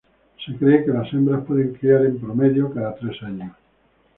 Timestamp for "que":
0.83-0.89